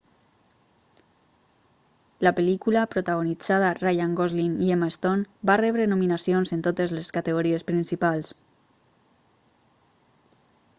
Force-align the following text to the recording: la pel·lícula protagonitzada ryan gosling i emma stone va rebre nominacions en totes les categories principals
la 2.27 2.31
pel·lícula 2.39 2.85
protagonitzada 2.95 3.69
ryan 3.81 4.17
gosling 4.21 4.57
i 4.69 4.71
emma 4.77 4.89
stone 4.97 5.51
va 5.51 5.59
rebre 5.63 5.87
nominacions 5.93 6.57
en 6.59 6.67
totes 6.71 6.97
les 6.99 7.15
categories 7.21 7.69
principals 7.71 8.35